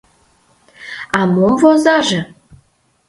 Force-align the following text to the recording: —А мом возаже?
—А 1.17 1.19
мом 1.33 1.53
возаже? 1.63 2.19